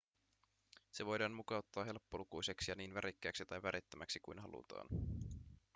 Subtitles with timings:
[0.91, 4.87] se voidaan mukauttaa helppolukuiseksi ja niin värikkääksi tai värittömäksi kuin halutaan